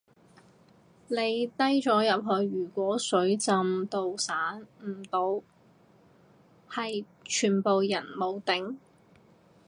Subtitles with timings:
[1.09, 5.39] 你低咗入去如果水浸到散唔到
[6.67, 8.77] 係全部人沒頂